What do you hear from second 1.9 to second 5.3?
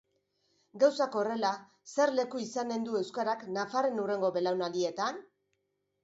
zer leku izanen du euskarak nafarren hurrengo belaunaldietan?